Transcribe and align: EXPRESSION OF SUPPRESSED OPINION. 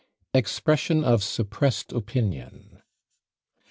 EXPRESSION 0.33 1.03
OF 1.03 1.23
SUPPRESSED 1.23 1.93
OPINION. 1.93 2.81